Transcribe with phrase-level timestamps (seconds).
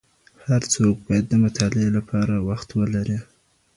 [0.47, 3.19] هر څوک باید د مطالعې لپاره وخت ولري.